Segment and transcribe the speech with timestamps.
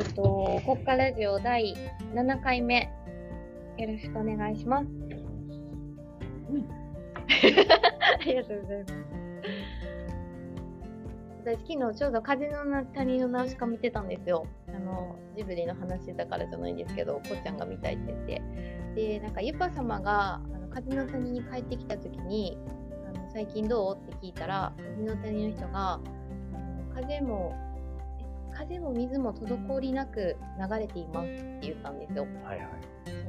[0.00, 1.76] えっと、国家ラジオ第
[2.14, 2.90] 7回目、
[3.76, 4.86] よろしくお願いします。
[8.18, 8.94] ありがとうございます。
[11.44, 14.46] 私、昨日ちょうど風の谷のナウシカ見てたんですよ。
[14.74, 18.42] あの、ジブリの話だからじゃないんですけど、こっちゃんが見たいって言って。
[19.18, 22.56] で、なんか、ユパ様があの風の谷に帰ってきた時に、
[23.06, 23.96] あの最近どう？
[23.98, 26.00] って聞いたら、風の谷の人が、
[26.94, 27.69] 風も、え
[28.52, 32.26] 風も水も滞りなく流れていますって言ったんですよ。
[32.44, 32.64] はいは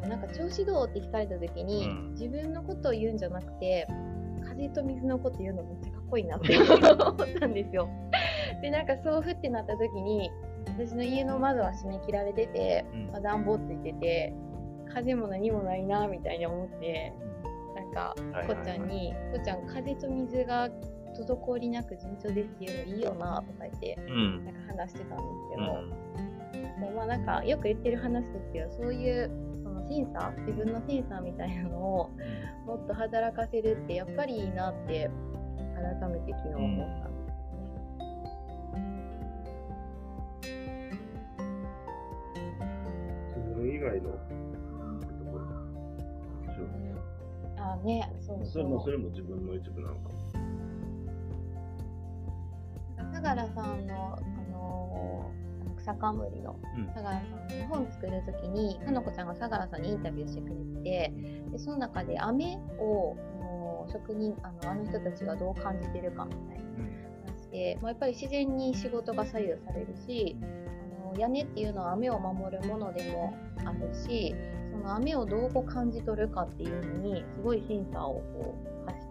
[0.06, 0.10] い。
[0.10, 3.88] なんか調子どうって聞かれた時に、うん自分のことを言うんじゃなくて
[4.44, 7.90] 風と水のこと言うのめっちゃかっこいいなって思ったんですよ。
[8.62, 10.30] でなんかそうふってなった時に
[10.68, 14.34] 私の家の窓は閉め切られてて、うんまあ、暖房ついてて
[14.94, 17.14] 風も何もないなみたいに思って
[17.76, 20.70] なんかはいこっちゃんに「こっちゃん風と水が
[21.12, 24.46] 滞りなく順調ですっていうのいいよな」とか言ってうん。
[24.46, 25.62] なんか話してたんですけど。
[25.74, 26.12] うん。
[26.96, 29.30] まあなんかよく言ってる話ですけどそういう
[29.64, 32.10] そのセンサー自分のセンサーみたいなのを
[32.66, 35.10] もっと働かせるってやっぱりいいなって
[35.76, 37.72] 改めて昨日思ったんですよね。
[43.38, 44.18] 自分以外のと
[45.32, 45.46] ころ
[47.58, 50.21] あーねそうそそれもそうれも自分の一部なのかも。
[53.22, 55.42] 相良さんの、あのー
[55.82, 56.88] 草冠のうん。
[56.94, 61.14] 相良さんの本作る時にかのこちゃんが相良さんにインタビューしてくれて
[61.52, 66.64] でその中で雨を、あのー職人あのあの人たちがどう感じてるかみたいな
[67.26, 73.34] 話で、まあ、やっぱり自然に仕事が左右されるしあの屋根っていうのは雨を守るものでも
[73.66, 74.36] あるし
[74.72, 78.56] その雨をどうこう感じ取るかっていうのにすごいセンサーをこ
[78.86, 79.11] う発しこ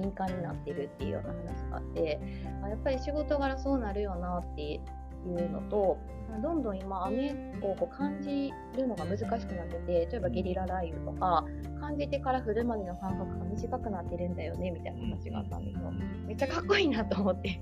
[0.00, 2.20] 敏感になってるっていうような話があって
[2.64, 4.80] あやっぱり仕事柄そうなるよなってい
[5.26, 5.98] うのと
[6.42, 7.32] どんどん今雨
[7.62, 11.44] をこう感じるのが難しくなってて例えばゲリラ雷雨とか
[11.80, 15.90] 感じてから降るまでの間隔が短くなってるんだよねみたいな話があったんですよ。
[16.26, 17.60] めっちゃかっこいいなと思って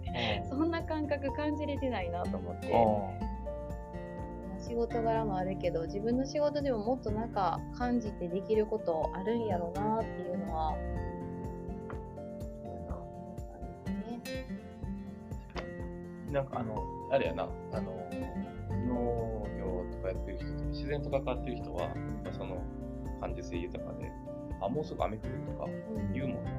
[0.50, 3.36] そんな感覚感じれてないなと思って。
[4.58, 10.74] 仕事柄もあるけど自分の仕事でももっとなんか感じてできることあるんやろうなっていうのは
[16.32, 16.76] なんかあの、
[17.10, 17.92] あれやな、あの、
[18.86, 21.94] 農業とかやってる人とか、自然と関わってる人は、
[22.32, 22.62] その
[23.20, 24.10] 感受性豊かで、
[24.60, 25.66] あ、もうすぐ雨降るとか
[26.12, 26.50] 言うもんな。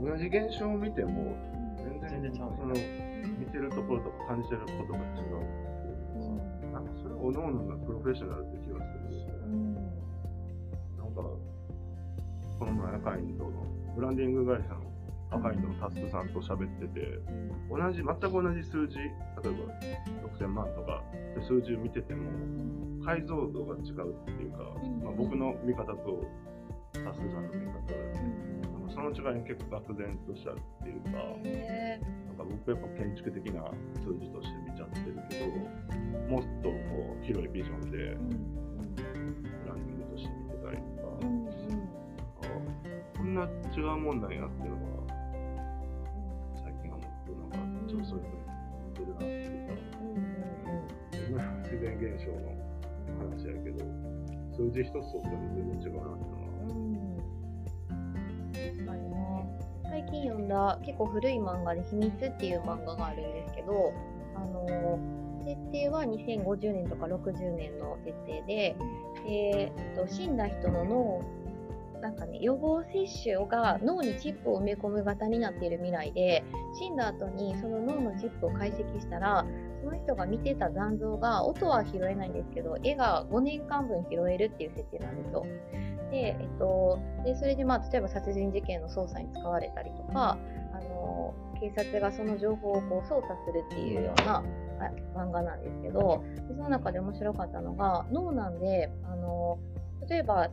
[0.00, 0.06] うん。
[0.06, 1.36] 同じ現象を見ても、
[1.76, 2.74] 全然全然ちゃうねその
[3.38, 6.80] 見てるところとか感じてることが違ううか。
[6.80, 9.74] なんかそれは各々がプロフェッショナルって気がするし、うん。
[9.74, 11.22] なんか、
[12.58, 13.50] この前赤インドの
[14.00, 14.80] ブランディング会社の
[15.28, 17.20] 赤インドのタスクさんと喋ってて、
[17.68, 19.12] 同じ、全く同じ数字、例え
[19.44, 21.04] ば6000万とか、
[21.46, 22.24] 数字を見てても、
[23.04, 25.04] 解像度が違うっていうか、うん。
[25.04, 26.24] まあ、僕の見方と
[26.96, 28.00] タスクさんの見方で、
[28.88, 31.10] その違いに結構愕然としちゃうっていうか、
[31.44, 33.68] へなんか僕やっぱ建築的な
[34.00, 38.16] 数字として見ちゃってるけど、もっとこう広いビジョンで
[43.30, 43.34] ん。
[43.34, 43.42] な
[43.76, 44.20] 違うもん。
[44.20, 44.32] なん。
[44.32, 45.04] やっていうのは
[46.62, 47.50] 最近思ってなん。
[47.50, 48.40] かちょっとそういうふうに
[48.88, 51.62] 似てるなっていうか、うん。
[51.62, 52.36] 自然現象の
[53.30, 53.84] 話やけど
[54.56, 56.60] 数字一つとっても全然違うなっていうのは
[58.52, 59.16] 確かにね
[59.84, 60.48] 最近読ん。
[60.48, 63.32] だ結構古い漫画で「秘密」っていう漫画があるん。
[63.32, 63.92] ですけど
[64.34, 64.98] あの
[65.44, 68.76] 設定は2050年とか60年の設定で、
[69.26, 70.36] えーっと死ん。
[70.36, 71.22] だ人の脳
[72.00, 76.42] なんかね予防接種が脳にチップを埋め込む型になっている未来で
[76.78, 79.44] 死んだ後にその脳のチップを解析したら
[79.82, 85.46] その人が見てた残像が音は拾えないんですけど絵が5年間分拾えるっていう設定なんですよ。
[86.10, 90.36] で、えっと、でそれで、まあ、例えば殺人事件の捜査に使われたりとか、
[90.72, 94.42] あの警察がその情報をこう操作するっていうような
[95.14, 99.58] 漫画なんですけどでその中で面白かったのが脳なんで、あの
[100.08, 100.50] 例えば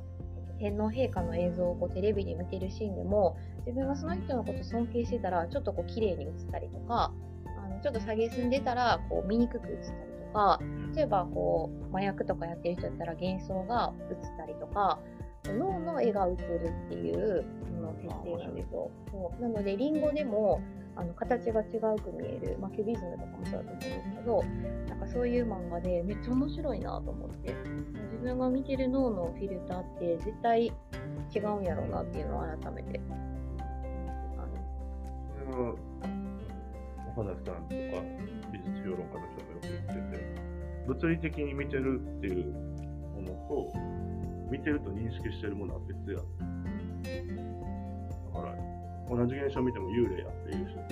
[0.60, 7.12] 天皇陛下の映像をこうテレビで見てるシーンでも自分がその人のこと尊敬してたらちょっとこう綺麗に映ったりとか
[7.46, 9.92] あのちょっと下げすんでたらこう見にくく映ったり
[10.28, 10.60] とか
[10.96, 15.00] 例えばこう麻薬とかやってる人だったら幻想が映ったりとか
[15.46, 17.46] 脳の絵が映るっていう
[17.78, 18.92] あの設定なんですよ。
[19.12, 20.62] そうなのでリンゴでも
[20.96, 24.44] あの形が違うく見える、まあ、キュビズムとかもそうだと思うんですけど
[25.00, 33.64] なんかそういう漫画でめっちゃ面白いなと思って自分が見てる脳のフィルターって絶対違うんやろうなっていうのを改めて思って
[34.36, 34.66] たんです
[35.46, 35.76] それは
[37.18, 40.22] 岡崎さんとか美術評論家の人もよく言ってて、
[40.88, 43.74] 物理的に見てるっていうものと、
[44.52, 46.18] 見てると認識してるものは別や。
[48.34, 48.56] だから、
[49.10, 50.84] 同じ現象を見ても幽霊やっていう人と、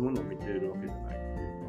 [0.00, 1.60] じものを見ているわけじゃないっていう。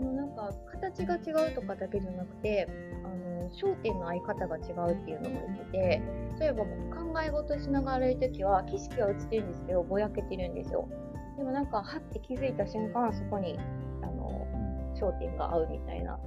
[0.00, 0.04] か。
[0.04, 2.66] のなんか形が違うとかだけじゃなくて
[3.04, 6.02] あの焦点の合い方が違うっていうのも言ってて
[6.40, 10.88] 例えば考え事しながらいる時は景色は映ってるんですけどぼやけてるんですよ。
[11.36, 13.58] でもなんかはって気づいた瞬間そこに
[14.02, 14.46] あの
[14.94, 16.18] 焦点が合うみたいな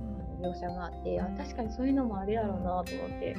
[0.41, 2.83] 描写があってあ確かにそういうのもあるやろうなと思っ
[3.19, 3.35] て、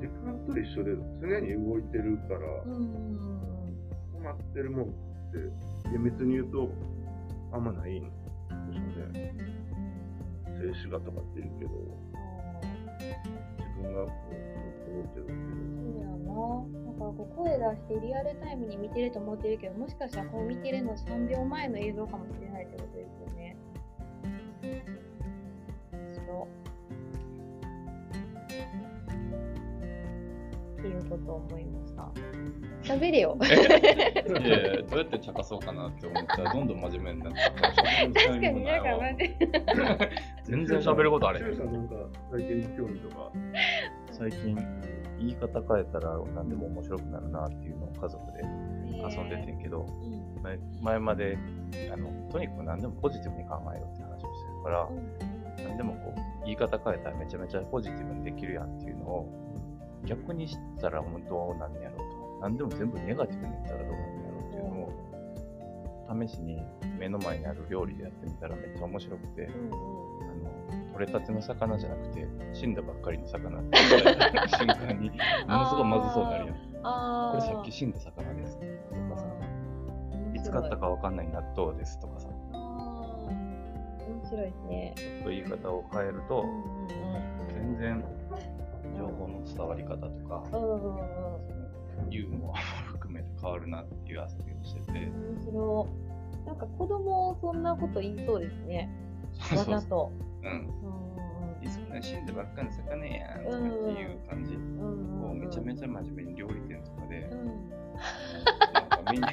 [0.00, 3.31] 時間と一緒で常に動いてるから、うん止
[4.22, 4.92] まってるもんって
[5.90, 6.68] 厳密に言うと
[7.52, 8.10] あんまないんで
[8.92, 9.34] すよね。
[10.46, 11.70] 静止画とかって言うけど、
[13.58, 14.34] 自分がこう
[14.92, 16.30] 思ってるそうだよな。
[16.92, 23.41] だからこう声出してリアルタイムに見てると思ってるけど、もしかしたらこう見てるの3秒前の映像かもしれないってことですよね。
[30.82, 32.10] っていうことを思いました。
[32.82, 33.38] 喋れよ。
[33.40, 33.44] い
[34.48, 37.38] やいや、どうやって茶化そうかなって思ったら、どんどん真面目になって
[38.20, 40.08] 確かになんか
[40.42, 41.52] 全然喋ることあれなん
[41.88, 41.94] か
[42.32, 43.30] 最近の興味とか、
[44.10, 44.56] 最近、
[45.20, 50.42] 言い方変えたら何でも面白くなるなっていうのを家族で遊んでてんけど、うん。
[50.42, 51.38] 前前まで
[51.92, 54.88] あの、とにかく何でもポジティブに考えようって話をしてるから、
[55.68, 59.51] 何でもこう、言い方変えたらめちゃめちゃポジティブにできるやんっていうのを、
[60.06, 62.04] 逆にしたら本当は何やろうと。
[62.42, 66.60] 何でも全部ネガティブに言ったらどうなんやろうっていうのを、試しに
[66.98, 75.16] 目の前にある料理でやってみたらめっちゃ面白くて、あの取れたての魚じゃなくて、死んだばっかりの魚って言われた瞬間に、も
[75.46, 76.56] のすごいまずそうになるやん。
[76.84, 78.64] あーこれさっき死んだ魚ですと
[79.14, 79.26] かさ、
[80.34, 84.94] いつ買ったかわかんない納豆ですとかさ、面白いですね。
[84.96, 86.44] ちょっと言い方を変えると
[87.48, 88.04] 全然
[89.02, 92.56] 情報の伝わり方とか、うんユーモアも
[92.86, 95.10] 含めて変わるなっていう遊びをしてて、面
[95.44, 95.88] 白
[96.44, 96.46] い。
[96.46, 98.90] なんか子供そんなこと言いそうですね。
[99.56, 100.12] わざと。
[100.42, 100.50] うん。
[100.50, 100.66] うん
[101.64, 103.70] いつもね、死んだばっかりの魚やんとかってい
[104.04, 104.54] う感じ。
[104.54, 107.70] うんうめちゃめちゃ真面目に料理店とかでう、ん。
[108.72, 109.30] なんかメニュー、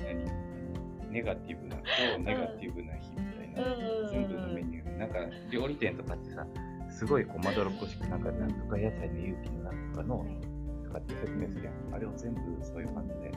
[0.00, 1.12] 何？
[1.12, 1.82] ネガティブなと
[2.20, 3.62] ネガティブな日みたいな、
[4.10, 5.18] 全部のメニュー、なんか
[5.50, 6.46] 料理店とかってさ、
[6.92, 10.26] すごいこうまどろっこしく、なんかなんとか野菜の勇気のなんとかの、
[10.84, 11.94] とかって説明するやん。
[11.94, 13.32] あれを全部そういう感じで、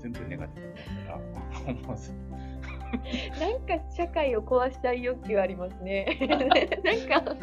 [0.00, 1.20] 全部ネガティブだら、
[1.72, 2.12] 思わず、
[3.40, 6.18] なんか社会を壊したい欲求ありますね。
[6.28, 7.34] なんか、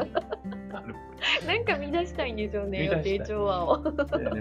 [1.45, 3.83] なんか乱したいんでしょうね、予定調和を。
[3.83, 3.91] で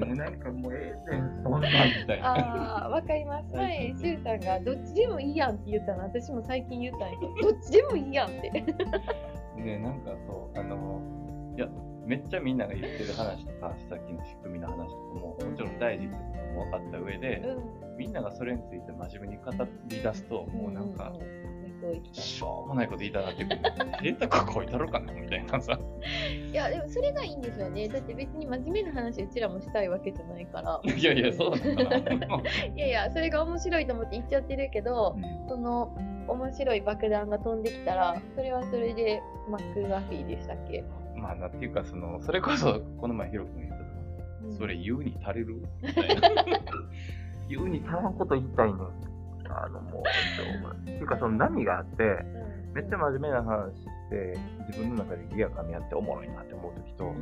[0.00, 2.32] もなんかもうええねん、そんなんみたいな。
[2.32, 3.54] ああ、わかります。
[3.54, 8.64] 前、しゅうさんがどっちでもいいやんって言ったの、私も最近言ったんやけど、どっちでもいいやんって。
[9.64, 11.02] ねなんかそう、あの、
[11.56, 11.68] いや、
[12.06, 17.56] めっちゃみんなが言ってる話とか、さっきの仕組みの話とかも、もちろん大事ってことも分かった上で、
[17.98, 19.50] みんながそれについて真面目に語
[19.88, 21.47] り出すと、もうなんか、うん
[21.82, 23.58] うんうんそう言ってたしょうもないこと言いたがってくる。
[24.02, 25.78] 変なここいたろかなみたいなさ。
[26.50, 27.88] いや、でもそれがいいんですよね。
[27.88, 30.80] だって別に真面目な話、うちらもしたいわけじゃないから。
[30.84, 32.36] いやいや、そうだ な。
[32.74, 35.16] いやいや、それが面白いと思って言っちゃってるけど、
[35.48, 40.84] その面白い爆弾が飛んできたら、それはそれでマックガフィーでしたっけ、
[41.16, 43.84] まあ、なんていうか、その、それこそ、この前、ヒロ君言ったと
[44.44, 45.62] うんそれ言うに足りる？
[45.82, 46.44] みたいな。
[47.48, 48.90] 言うに足らんこと言いたいの。
[49.50, 50.02] あの、もう、
[50.82, 54.38] っていうか、その波があって、うんめっちゃ真面目な話して、
[54.68, 57.14] 自分の中でギア噛み合っておもろいなって思うときと、も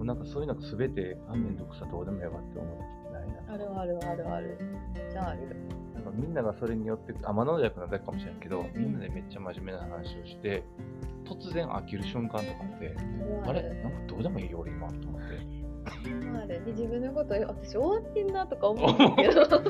[0.00, 3.54] うなんかそういうのが全て、あ、めんどくさどうでもよかって思うときってないな。
[3.54, 4.58] あるあるあるある。
[5.10, 5.40] じゃあある。
[5.94, 10.62] なんかみんながそれによって、天の弱なだけかもしれんけど、みんなでめっちゃ真面目な話をして、
[11.24, 12.94] 突然飽きる瞬間とかって、
[13.46, 13.62] あれ？
[13.82, 15.26] なんかどうでもいいよ、俺今、と思って。
[15.86, 19.60] あるで自分のことえ私終わってんなとか思うんですけど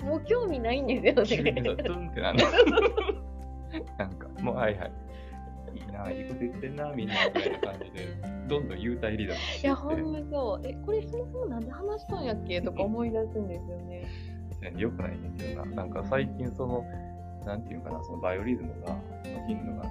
[0.04, 1.62] もう興味ないんですよね。
[1.62, 2.32] トゥンってな。
[3.98, 4.92] なんか、もう、はいはい。
[5.74, 8.06] いいな、いいこと言ってんな、みんな、みたいな感じで、
[8.48, 14.04] どんどん幽体離脱しいやていってほんまそうえこれそもそもなんで話したんやっけとか思い出すんですよね。
[14.76, 15.76] よくないねんけどな。
[15.76, 16.84] なんか最近その、
[17.46, 18.96] なんていうかな、そのバイオリズムが、
[19.46, 19.88] 頻度が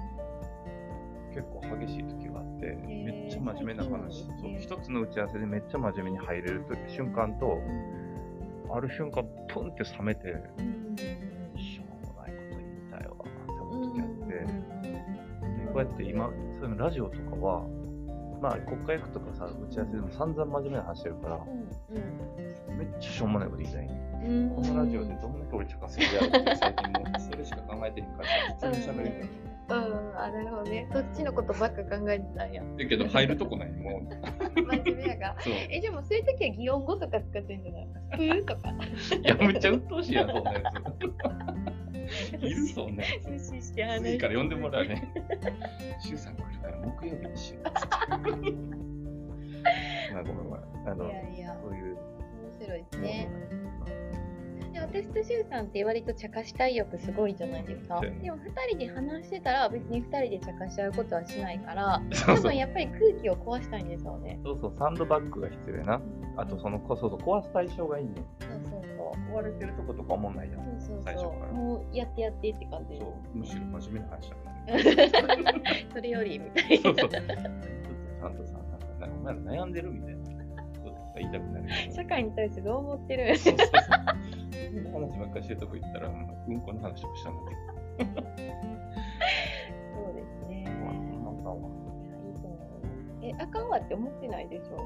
[1.34, 3.04] 結構激しい時があって、ー。
[3.04, 7.58] めっちゃ真面目な話、そう一つの打ち合わせでめっちゃ真面目に入れる時瞬間と、
[8.74, 10.96] ある瞬間、プンって冷めて、うん。
[10.96, 17.66] しょうもないこと言いたいわってうん思う時あって、でこうやって今、そういうのラジオとかは、
[18.40, 21.38] まあ国家役とかさ、打ち合わせでも散々真面目な話してるから、う
[21.98, 22.42] ん
[22.78, 23.86] めっちゃしょうもないこと言いたい。
[23.86, 24.00] ね。
[24.24, 24.50] うん。
[24.50, 28.28] このラジオでどんだけ俺茶化せるやろって最近もうそれしか考えてへんから、
[28.70, 29.28] 普通に喋れる
[29.68, 30.88] うん、あ、なるほどね。
[30.92, 32.62] そっちのことばっか考えてたんや。
[32.62, 33.72] だけど入るとこない。
[33.72, 35.36] もう、真面目やが。
[35.40, 35.52] そう。
[35.70, 38.70] え、でもそういう時は擬音語とか使ってんじゃないふーとか。
[38.70, 38.74] い
[39.26, 40.60] や、めっちゃ鬱陶しいやん、そんなや
[42.40, 42.44] つ。
[42.44, 43.62] いるそんなやつ。
[43.62, 45.12] して話次から呼んでもらうね。
[46.00, 47.64] シュウさん来るから木曜日にしよう。
[50.12, 50.62] まあごめんごめん。
[50.88, 51.96] あの、いやいや、そういう。
[51.96, 53.30] 面白いですね。
[54.86, 58.00] で私とシュウさんって割と茶化したい欲すごいじゃないですか。
[58.00, 62.56] でも2人で話してたら別に2人で茶化しちゃうことはしないから、多分。
[62.56, 64.40] やっぱり空気を壊したいんですよね。
[64.44, 66.00] そうそう、サンドバッグが必要やな。
[66.36, 68.12] あと、その、こそうそう、壊す対象がいいね。
[68.40, 69.38] そうそうそう。
[69.38, 70.80] 壊れてるとことか思んないやん。
[70.80, 71.54] そうそうそう。
[71.54, 72.98] もうやってやってって感じ。
[72.98, 75.90] そう、むしろ真面目な話だから。
[75.92, 76.82] それよりみたいな。
[76.82, 77.08] そうそう。
[77.10, 77.20] ちゃ
[78.28, 78.58] んとさ、
[79.00, 80.22] なんか、お前ら悩んでるみたいな
[81.22, 81.92] 言いたくなる。
[81.92, 83.36] 社会に対してどう思ってる？
[83.36, 83.78] そうそうそう。
[84.72, 87.56] そんな話ばっかりしてるとこ行ったら、うんこの話をしたので。
[89.94, 90.64] そうですね。
[90.82, 92.60] まあ、なんかは、いやいいと思う。
[93.22, 94.78] え、あかんわって思ってないでしょ。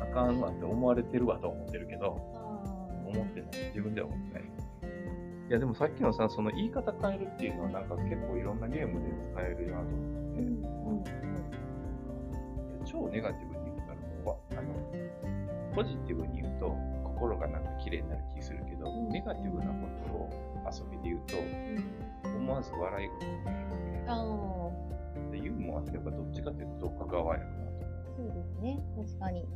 [0.00, 2.74] あかんわって思われてるわとは思ってるけど、あ
[3.06, 3.50] 思ってない。
[3.68, 4.42] 自分では思ってない。
[4.42, 11.34] いや、でもさっきのさ、その言い方変えるっていうのは、なんか結構いろんなゲームで使えるなと思ってて、うんうん
[12.86, 16.76] 超ネガティブに言ったらあの、ポジティブに言うと、
[17.14, 19.72] 心がなんか綺麗になる気するけど、うんネガティブなこ
[20.06, 20.30] とを
[20.70, 21.84] 遊びで言うと、うん
[22.36, 23.32] 思わず笑いが起きる
[24.08, 25.30] ああ。
[25.30, 27.86] でユーモアってやっぱどっちかっていうと独学側やろなと。
[28.16, 29.46] そうですね、確かに。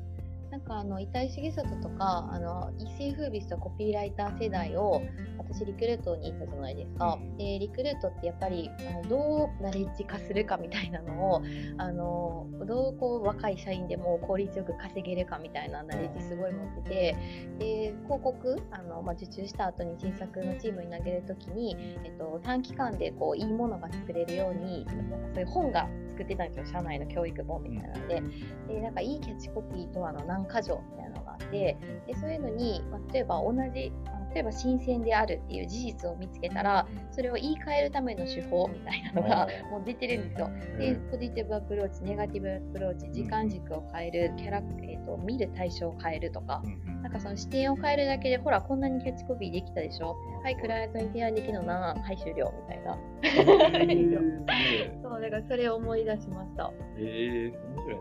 [0.51, 5.03] なんかあの、遺体重里とか、あの、一世風靡したコピーライター世代を、
[5.39, 7.19] 私リクルートに行ったじゃないですか。
[7.21, 11.43] うんで、リクルートってやっぱり、あのどうナレッジ化するかみたいなのを、
[11.77, 17.17] あの、どうこう若い社員でも効率よく稼げるかみたいなナレッジすごい持ってて、
[17.59, 24.87] で、広告、あの、まあ、受注した後に新作のチームに投げるときに、えっと、短期間でこう、いいものが作れるように、
[25.35, 28.23] そういう本が作ってたんですよ、社内の教育本みたいなので。
[28.67, 31.77] でなんかいいキャッチコピーとあの何箇条みたいなのがあって。
[32.07, 40.51] でそういうのに、まあ例えば同じあ例えば新鮮であるっていう事実を見つけたらそれを言い換えるための手法みたいなのがもう出てるんですよ。
[40.79, 46.63] でポジティブアプローチネガティブアプローチ時間軸を変えるキャラ、えー、と見る対象を変えるとか
[47.03, 50.17] なんかその視点を変えるだけでほらこんなにキャッチコピーできたでしょ？
[50.43, 52.99] はいクライアントに提案できるのなはい終了みたいな。
[53.23, 56.73] え そうだからそれを思い出しました。
[56.99, 58.01] えー、面白い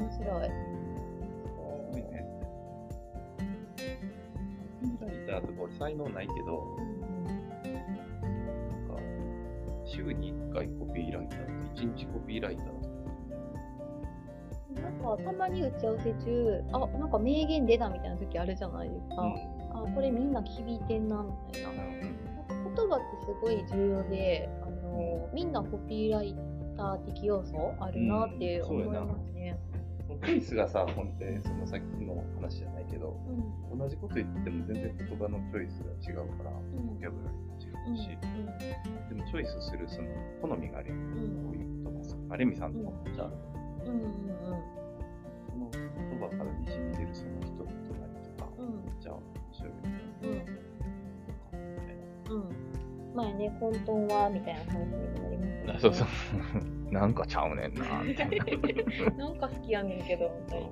[0.00, 0.75] 面白い
[5.00, 6.76] ライターとか俺才能ないけど、
[7.62, 8.24] な
[8.78, 8.98] んか
[9.84, 11.52] 週に1回コピーライターと
[11.82, 12.76] 1日コピーライター
[14.82, 19.16] なんかたまに打ち合わせ中、あ、なんか名言出たみたいな時あるじゃないですか。
[19.72, 21.68] あ、これみんな響いてんな、みたいな。
[21.68, 21.76] なん
[22.74, 26.36] か言葉ってすごい重要で、あの、みんなコピーライ
[26.76, 29.58] ター的要素あるなって思いますね。
[30.20, 33.16] ペースがさ、ほんって、そのさっきの話じゃないけど、
[33.72, 33.78] うん。
[33.78, 36.86] 同じこと言っても全然言葉のチョイスが違うから、うん。
[36.86, 37.94] ボキャブラリーがうん。
[37.94, 38.08] 違うし、
[39.08, 40.08] でもチョイスするその
[40.42, 41.02] 好みがあるよね。
[41.02, 41.44] うん。
[41.44, 42.16] こういう言葉さ。
[42.30, 43.30] あレミさんとかもじゃあ、
[43.84, 43.92] うん。
[43.92, 44.10] うん。
[45.48, 45.80] その言
[46.20, 49.00] 葉からにじみ出るその人となりとか、うん。
[49.00, 50.46] じゃあ面白いよね。
[52.30, 52.66] うん。
[53.16, 56.08] 前ね、混沌はみたいな話にもなりましたねあそうそう。
[56.92, 58.44] なんかちゃうねんな、みたいな。
[59.16, 60.68] なんか好きやねんけど、みたいな。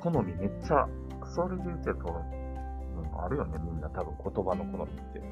[0.00, 0.88] 好みめっちゃ、
[1.24, 5.22] それで言うと、うん、あるよね、みんな多分言葉の好みって。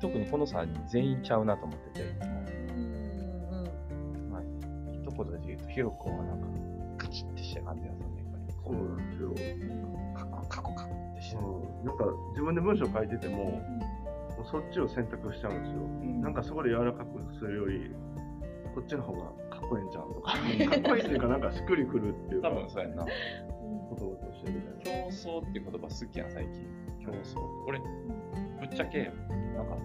[0.00, 2.24] 特にこの3人全員ちゃうなと思ってて、う
[2.74, 2.90] ん。
[3.52, 4.30] うん。
[4.30, 4.42] まあ、
[4.92, 6.46] 一言で言うと、ヒロ君はなんか、
[6.96, 8.52] カチッてして感じがするね、やっぱり。
[8.52, 9.34] そうなんですよ。
[10.14, 11.44] カコカコカコってしてる。
[11.44, 13.99] うんなんか自分で文章書いてても、もう
[14.44, 15.80] そっちを選択しちゃうんですよ。
[15.82, 17.94] んなんかそこで柔らかくするより、
[18.74, 23.04] こっちの方がかっこええんちゃうんとか、かっこいいっていうか、なんかしっくりくるっていうか、多分そうやんな。
[23.04, 25.10] 言葉としてみたいな。
[25.10, 26.66] 競争っていう言葉好きやん、最近。
[27.04, 27.64] 競争。
[27.64, 27.80] これ、
[28.60, 29.10] ぶっちゃけ、
[29.56, 29.76] なんか、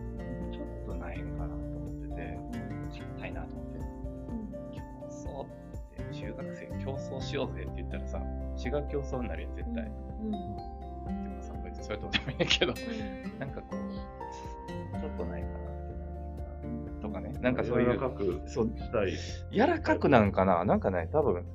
[0.51, 2.39] ちょっとないんかなと思ってて、
[2.91, 3.79] ちょっとないなと思って。
[4.71, 8.19] 競争って、中学生競争しようぜって言ったらさ、
[8.63, 9.83] 違う競争になるよ、絶対。
[9.83, 10.31] うん。
[10.31, 10.74] でもさ、別に
[11.85, 12.73] それとでもいいけど、
[13.39, 15.59] なんかこう、ちょっとないかなっ
[16.95, 19.11] てとかね、なんかそういう、柔らかくそうしたい。
[19.51, 20.65] 柔らかくなんかな？
[20.65, 21.45] なんかね、多分、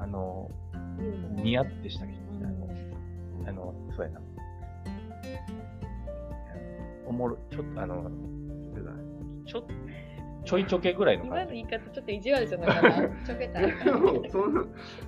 [0.00, 1.42] あの、うん。
[1.42, 2.50] ニヤってした人みたいな。
[2.50, 4.20] うんあの、そうやな。
[7.06, 8.08] おもろ、ちょっと、あの。
[9.46, 9.68] ちょっと、
[10.46, 11.24] ちょいちょけぐらいの。
[11.24, 12.92] 今の言い方ちょっと意地悪じゃなかった？
[13.26, 13.60] ちょけた？
[13.60, 13.72] い。
[14.30, 14.64] その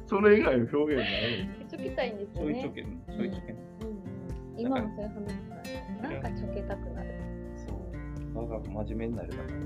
[0.06, 2.54] それ以外の表現ないちょけたいんですよね。
[2.54, 3.52] ちょいちょけ、ちょいちょけ。
[3.52, 3.98] うんうん
[4.58, 5.10] 今もそういう
[6.00, 7.14] 話なんかちょけたくなる。
[7.56, 8.48] そう。
[8.48, 9.58] なんか真面目になるだけど、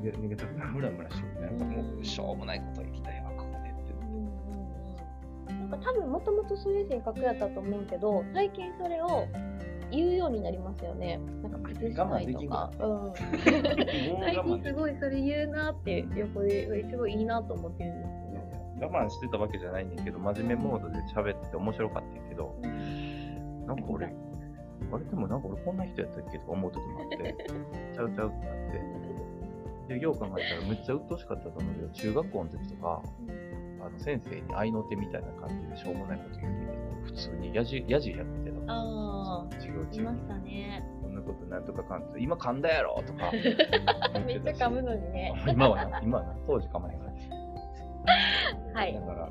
[0.00, 1.40] 逃げ逃げたくなるムラムラしよう。
[1.40, 3.92] なんかもう、しょうもないこと言いたいわ、ここでって。
[3.94, 9.26] うんうんうんなんか多分もともとそういう性格やったと思うけど、最近それを
[9.90, 11.20] 言うようになりますよね。
[11.42, 12.70] なんか崩したいとか。
[12.78, 13.12] うん。
[14.20, 22.54] 最近すごいそれ言うなって横ですごいいいなと思ってるんですいやいや我慢してたわけじゃないんだけど、真面目モードで喋って面白かったけど、
[23.66, 27.36] なんか俺、あれでもなんか俺こんな人やったっけとか思う時もあって、
[27.94, 28.70] ちゃうちゃうってなっ
[29.88, 29.94] て。
[29.94, 33.02] で、よう考えたらむっちゃ鬱陶しかったと思うけど、中学校の時とか、
[33.82, 36.72] あの先生に合いの手みたいな感じでしょうもないこと言うけど、
[37.04, 38.59] 普通にやじ、やじやってた。
[38.70, 39.54] ああ、
[39.92, 40.20] いまし。
[40.28, 40.84] たね。
[41.02, 43.30] こんなことなんとかかんと、今噛んだやろとか。
[44.26, 45.34] めっちゃ噛むのにね。
[45.48, 48.80] 今はな、今はな、当時噛まへんから。
[48.80, 49.00] はいだ。
[49.00, 49.28] から、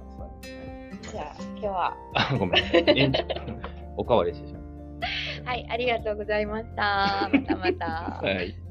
[1.12, 2.64] じゃあ今日はあ、ごめん。
[3.98, 4.64] おかわりしてしまっ
[5.46, 7.30] はいありがとうございました。
[7.32, 7.86] またまたた。。
[8.22, 8.69] はい。